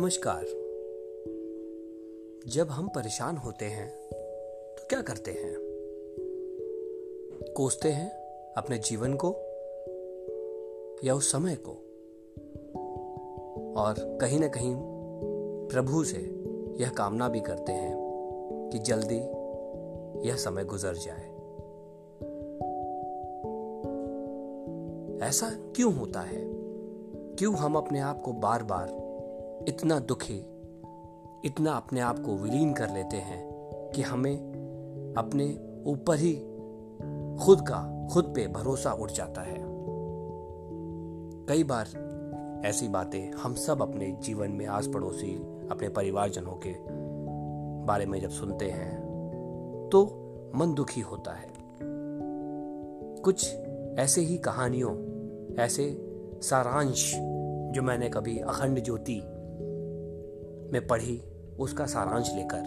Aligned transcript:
नमस्कार। 0.00 0.44
जब 2.46 2.68
हम 2.70 2.88
परेशान 2.88 3.36
होते 3.36 3.64
हैं 3.64 3.90
तो 4.74 4.86
क्या 4.88 5.02
करते 5.02 5.30
हैं? 5.30 5.54
कोसते 7.56 7.88
हैं 7.88 8.10
अपने 8.56 8.78
जीवन 8.78 9.14
को 9.24 9.28
या 11.04 11.14
उस 11.14 11.32
समय 11.32 11.58
को? 11.68 11.72
और 13.80 14.18
कहीं 14.20 14.40
ना 14.40 14.48
कहीं 14.48 14.76
प्रभु 15.68 16.04
से 16.04 16.44
यह 16.76 16.90
कामना 16.90 17.28
भी 17.28 17.40
करते 17.40 17.72
हैं 17.72 17.96
कि 18.72 18.78
जल्दी 18.78 19.18
यह 20.28 20.36
समय 20.36 20.64
गुजर 20.64 20.94
जाए। 20.94 21.28
ऐसा 25.28 25.50
क्यों 25.76 25.94
होता 25.94 26.20
है? 26.20 26.50
क्यों 27.34 27.54
हम 27.54 27.74
अपने 27.74 28.00
आप 28.00 28.20
को 28.20 28.32
बार 28.32 28.62
बार 28.62 28.99
इतना 29.68 29.98
दुखी, 29.98 30.38
इतना 31.44 31.72
अपने 31.72 32.00
आप 32.00 32.18
को 32.18 32.36
विलीन 32.36 32.72
कर 32.72 32.90
लेते 32.90 33.16
हैं 33.16 33.50
कि 33.94 34.02
हमें 34.02 34.36
अपने 35.18 35.58
ऊपर 35.86 36.16
ही 36.16 36.32
खुद 37.44 37.60
का, 37.60 38.08
खुद 38.12 38.24
पे 38.24 38.46
भरोसा 38.46 38.92
उठ 38.92 39.10
जाता 39.10 39.40
है। 39.40 39.58
कई 41.48 41.64
बार 41.64 41.86
ऐसी 42.64 42.88
बातें 42.88 43.32
हम 43.32 43.54
सब 43.54 43.82
अपने 43.82 44.18
जीवन 44.22 44.50
में 44.50 44.66
आस 44.66 44.86
पड़ोसी 44.86 45.34
अपने 45.70 45.88
परिवारजनों 45.88 46.52
के 46.52 46.74
बारे 47.86 48.06
में 48.06 48.20
जब 48.20 48.30
सुनते 48.30 48.70
हैं 48.70 49.00
तो 49.92 50.04
मन 50.54 50.74
दुखी 50.74 51.00
होता 51.00 51.32
है। 51.32 51.48
कुछ 53.22 53.54
ऐसे 53.98 54.20
ही 54.20 54.38
कहानियों, 54.38 54.92
ऐसे 55.56 55.98
सारांश 56.42 57.14
जो 57.74 57.82
मैंने 57.82 58.08
कभी 58.08 58.38
अखंड 58.38 58.84
ज्योति 58.84 59.22
में 60.72 60.86
पढ़ी, 60.86 61.18
उसका 61.58 61.86
सारांश 61.86 62.30
लेकर 62.34 62.62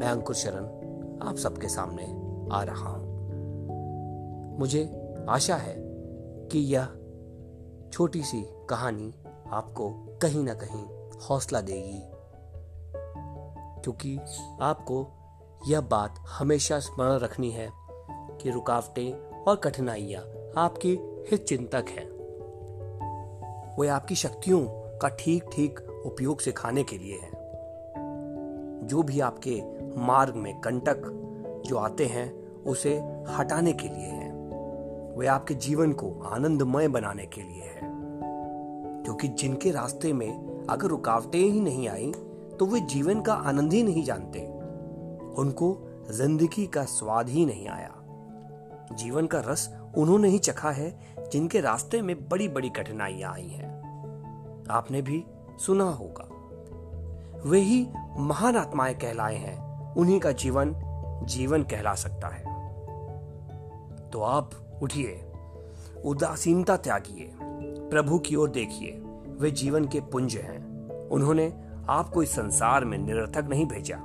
मैं 0.00 0.08
अंकुर 0.08 0.34
शरण 0.34 0.64
आप 1.28 1.36
सबके 1.36 1.68
सामने 1.68 2.04
आ 2.52 2.62
रहा 2.62 2.88
हूँ। 2.88 3.08
मुझे 4.58 4.84
आशा 5.28 5.56
है 5.56 5.74
कि 6.52 6.58
यह 6.58 6.88
छोटी 7.92 8.22
सी 8.22 8.42
कहानी 8.70 9.12
आपको 9.52 9.88
कहीं 10.22 10.44
ना 10.44 10.54
कहीं 10.54 10.84
हौसला 11.20 11.60
देगी, 11.60 12.00
क्योंकि 13.82 14.16
आपको 14.62 15.06
यह 15.68 15.80
बात 15.80 16.14
हमेशा 16.28 16.78
स्मरण 16.78 17.18
रखनी 17.18 17.50
है 17.50 17.68
कि 18.40 18.50
रुकावटें 18.50 19.42
और 19.42 19.56
कठिनाइयाँ 19.56 20.22
आपकी 20.56 20.92
हित 21.30 21.44
चिंतक 21.44 21.84
हैं। 21.88 22.08
वो 23.76 23.88
आपकी 23.88 24.14
शक्तियों 24.14 24.60
का 24.98 25.08
ठीक 25.08 25.44
ठीक 25.52 25.80
उपयोग 26.06 26.40
सिखाने 26.40 26.82
के 26.84 26.98
लिए 26.98 27.14
है। 27.14 27.30
जो 28.86 29.02
भी 29.02 29.20
आपके 29.20 29.62
मार्ग 30.00 30.34
में 30.34 30.60
कंटक 30.60 31.02
जो 31.66 31.76
आते 31.76 32.06
हैं, 32.06 32.32
उसे 32.62 32.96
हटाने 33.28 33.72
के 33.72 33.88
लिए 33.88 34.06
है। 34.06 34.30
वे 35.16 35.26
आपके 35.26 35.54
जीवन 35.54 35.92
को 35.92 36.10
आनंदमय 36.24 36.88
बनाने 36.88 37.26
के 37.26 37.42
लिए 37.42 37.62
है। 37.62 37.80
क्योंकि 39.04 39.28
जिनके 39.28 39.70
रास्ते 39.70 40.12
में 40.12 40.66
अगर 40.70 40.88
रुकावटें 40.88 41.38
ही 41.38 41.60
नहीं 41.60 41.88
आई 41.88 42.12
तो 42.58 42.66
वे 42.66 42.80
जीवन 42.80 43.20
का 43.20 43.34
आनंद 43.34 43.72
ही 43.72 43.82
नहीं 43.82 44.04
जानते। 44.04 44.40
उनको 45.38 45.76
ज़िंदगी 46.10 46.66
का 46.66 46.84
स्वाद 46.84 47.28
ही 47.28 47.46
नहीं 47.46 47.68
आया। 47.68 47.94
जीवन 48.92 49.26
का 49.26 49.40
रस 49.40 49.76
उन्होंने 49.96 50.28
ही 50.28 50.38
चखा 50.38 50.70
है, 50.70 50.98
जिनके 51.32 51.60
रास्ते 51.60 52.02
में 52.02 52.28
बड़ी 52.28 52.48
बड़ी 52.48 52.68
कठिनाइयाँ 52.68 53.32
आई 53.32 53.48
हैं। 53.48 54.64
आपने 54.70 55.02
भी 55.02 55.24
सुना 55.66 55.84
होगा। 55.84 56.28
वे 57.48 57.60
ही 57.60 57.88
महान 58.18 58.56
आत्माएँ 58.56 58.94
कहलाए 58.94 59.36
हैं। 59.36 59.70
उन्हीं 59.94 60.20
का 60.20 60.32
जीवन 60.32 60.74
जीवन 61.24 61.62
कहला 61.62 61.94
सकता 61.94 62.28
है। 62.28 62.44
तो 64.10 64.22
आप 64.22 64.50
उठिए, 64.82 65.32
उदासीनता 66.04 66.76
त्यागिए, 66.76 67.32
प्रभु 67.90 68.18
की 68.18 68.36
ओर 68.36 68.50
देखिए। 68.50 68.92
वे 69.40 69.50
जीवन 69.50 69.84
के 69.84 70.00
पुंज 70.00 70.36
हैं। 70.36 70.88
उन्होंने 71.08 71.60
आपको 71.88 72.22
इस 72.22 72.32
संसार 72.32 72.84
में 72.84 72.98
निरर्थक 72.98 73.44
नहीं 73.44 73.66
भेजा। 73.66 73.96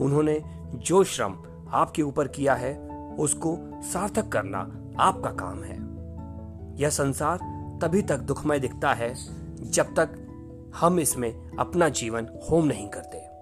उन्होंने 0.00 0.42
जो 0.74 1.04
श्रम 1.04 1.34
आपके 1.70 2.02
ऊपर 2.02 2.28
किया 2.28 2.54
है, 2.54 2.88
उसको 3.16 3.58
सार्थक 3.82 4.28
करना 4.28 4.58
आपका 4.98 5.30
काम 5.30 5.62
है। 5.62 5.76
यह 6.82 6.88
संसार 6.88 7.38
तभी 7.82 8.02
तक 8.02 8.18
दुखमय 8.18 8.58
दिखता 8.58 8.92
है 8.92 9.14
जब 9.70 9.94
तक 9.94 10.21
हम 10.74 11.00
इसमें 11.00 11.56
अपना 11.58 11.88
जीवन 11.88 12.28
होम 12.50 12.66
नहीं 12.66 12.88
करते। 12.88 13.32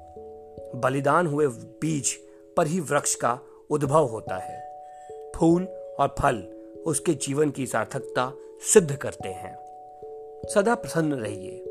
बलिदान 0.78 1.26
हुए 1.26 1.46
बीज 1.46 2.18
पर 2.56 2.66
ही 2.66 2.80
वृक्ष 2.80 3.14
का 3.14 3.40
उद्भव 3.70 4.04
होता 4.04 4.38
है। 4.38 4.70
फूल 5.36 5.64
और 6.00 6.08
फल 6.08 6.36
उसके 6.86 7.14
जीवन 7.14 7.50
की 7.50 7.66
सार्थकता 7.66 8.32
सिद्ध 8.60 8.96
करते 8.96 9.28
हैं। 9.28 9.56
सदा 10.54 10.74
प्रसन्न 10.74 11.12
रहिए। 11.12 11.64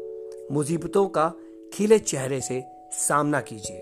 मुसीबतों 0.52 1.08
का 1.08 1.34
खिले 1.74 2.00
चेहरे 2.00 2.42
से 2.42 2.64
सामना 2.92 3.42
कीजिए। 3.42 3.82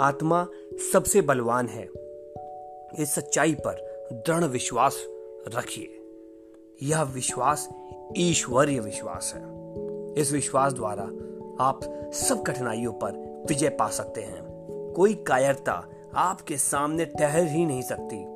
आत्मा 0.00 0.48
सबसे 0.92 1.20
बलवान 1.20 1.66
है। 1.66 1.84
इस 3.02 3.12
सच्चाई 3.14 3.54
पर 3.54 4.06
दृढ़ 4.12 4.44
विश्वास 4.44 5.04
रखिए। 5.54 5.96
यह 6.82 7.02
विश्वास 7.02 7.68
ईश्वरीय 8.16 8.80
विश्वास 8.80 9.32
है। 9.36 9.59
इस 10.16 10.32
विश्वास 10.32 10.72
द्वारा 10.72 11.02
आप 11.64 12.10
सब 12.14 12.42
कठिनाइयों 12.42 12.92
पर 12.92 13.42
विजय 13.48 13.68
पा 13.68 13.88
सकते 13.88 14.20
हैं। 14.22 14.50
कोई 14.96 15.14
कायरता 15.14 15.88
आपके 16.14 16.56
सामने 16.56 17.04
ठहर 17.04 17.44
ही 17.44 17.66
नहीं 17.66 17.82
सकती। 17.82 18.26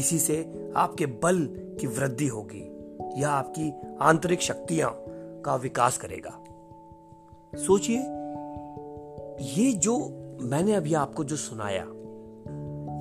इसी 0.00 0.18
से 0.18 0.68
आपके 0.76 1.06
बल 1.06 1.48
की 1.80 1.86
वृद्धि 1.86 2.26
होगी। 2.26 2.72
यह 3.20 3.28
आपकी 3.28 3.74
आंतरिक 4.00 4.42
शक्तियाँ 4.42 5.04
का 5.44 5.56
विकास 5.56 5.98
करेगा। 5.98 6.44
सोचिए, 7.56 7.98
ये 9.60 9.72
जो 9.72 9.98
मैंने 10.40 10.72
अभी 10.72 10.94
आपको 10.94 11.24
जो 11.24 11.36
सुनाया, 11.36 11.84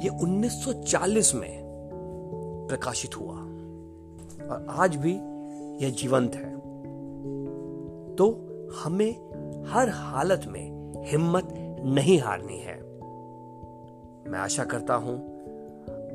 ये 0.04 0.10
1940 0.10 1.36
में 1.36 1.62
प्रकाशित 2.70 3.20
हुआ। 3.20 3.36
और 4.50 4.66
आज 4.70 4.96
भी 4.96 5.14
यह 5.86 5.90
जीवंत 5.90 6.36
है। 6.36 6.61
तो 8.18 8.30
हमें 8.84 9.12
हर 9.68 9.90
हालत 9.90 10.42
में 10.48 10.82
हिम्मत 11.06 11.48
नहीं 11.86 12.20
हारनी 12.20 12.58
है। 12.58 12.82
मैं 14.32 14.40
आशा 14.40 14.64
करता 14.64 14.94
हूँ, 14.94 15.32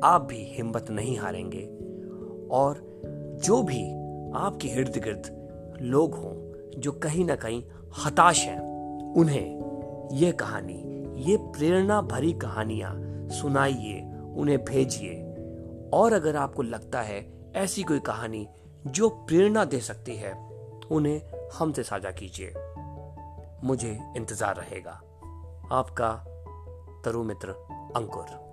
आप 0.03 0.21
भी 0.21 0.43
हिम्मत 0.43 0.89
नहीं 0.89 1.17
हारेंगे 1.17 1.63
और 2.51 2.75
जो 3.45 3.63
भी 3.63 3.91
आपके 4.35 4.67
इर्द 4.67 5.01
गिर्द 5.03 5.77
लोग 5.81 6.13
हों, 6.13 6.33
जो 6.81 6.91
कहीं 6.91 7.25
ना 7.25 7.35
कहीं 7.35 7.63
हताश 8.05 8.45
हैं, 8.45 8.59
उन्हें 9.13 10.09
यह 10.13 10.31
कहानी, 10.31 10.83
ये 11.29 11.37
प्रेरणा 11.37 12.01
भरी 12.01 12.33
कहानियाँ 12.33 12.95
सुनाइए, 13.29 14.01
उन्हें 14.35 14.65
भेजिए। 14.65 15.23
और 15.93 16.13
अगर 16.13 16.35
आपको 16.35 16.61
लगता 16.61 17.01
है 17.01 17.51
ऐसी 17.55 17.83
कोई 17.83 17.99
कहानी 17.99 18.47
जो 18.87 19.09
प्रेरणा 19.09 19.65
दे 19.65 19.79
सकती 19.79 20.15
है, 20.15 20.33
उन्हें 20.91 21.21
हमसे 21.53 21.83
साझा 21.83 22.11
कीजिए। 22.11 22.53
मुझे 23.63 23.99
इंतज़ार 24.17 24.55
रहेगा। 24.55 24.91
आपका 25.71 26.13
तरु 27.05 27.23
मित्र 27.23 27.49
अंकुर। 27.95 28.46